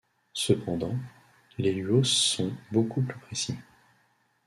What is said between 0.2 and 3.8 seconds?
Cependant, les Luos sont beaucoup plus précis.